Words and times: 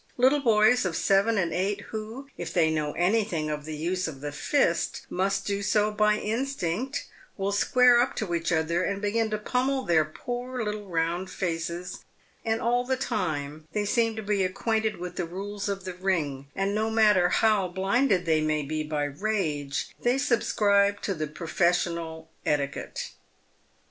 Little 0.17 0.39
boys 0.39 0.83
of 0.83 0.95
seven 0.95 1.37
and 1.37 1.53
eight, 1.53 1.81
who, 1.91 2.27
if 2.35 2.51
they 2.51 2.71
know 2.71 2.93
anything 2.93 3.51
of 3.51 3.65
the 3.65 3.75
use 3.75 4.07
of 4.07 4.19
the 4.19 4.31
fist, 4.31 5.05
must 5.11 5.45
do 5.45 5.61
so 5.61 5.91
by 5.91 6.15
instinct, 6.17 7.05
will 7.37 7.51
square 7.51 8.01
up 8.01 8.15
to 8.15 8.33
each 8.33 8.51
other 8.51 8.81
and 8.83 8.99
begin 8.99 9.29
to 9.29 9.37
pummel 9.37 9.83
their 9.83 10.03
poor 10.03 10.63
little 10.63 10.87
round 10.87 11.29
faces, 11.29 11.99
and 12.43 12.59
all 12.63 12.83
the 12.83 12.97
time 12.97 13.67
they 13.73 13.85
seem 13.85 14.15
to 14.15 14.23
be 14.23 14.43
acquainted 14.43 14.97
with 14.97 15.17
the 15.17 15.25
rules 15.25 15.69
of 15.69 15.83
the 15.83 15.93
ring, 15.93 16.47
and 16.55 16.73
no 16.73 16.89
matter 16.89 17.29
how 17.29 17.67
blinded 17.67 18.25
they 18.25 18.41
may 18.41 18.63
be 18.63 18.81
by 18.81 19.03
rage, 19.03 19.89
they 20.01 20.17
subscribe 20.17 20.99
to 21.03 21.13
the 21.13 21.27
professional 21.27 22.27
etiquette. 22.43 23.11